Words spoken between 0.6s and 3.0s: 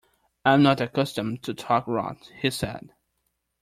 not accustomed to talk rot,' he said.